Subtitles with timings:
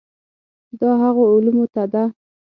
[0.79, 2.03] دا هغو علومو ته ده.